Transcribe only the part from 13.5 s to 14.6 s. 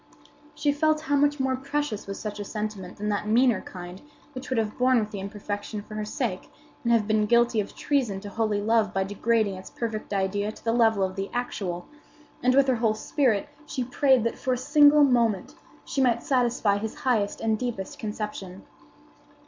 she prayed that, for a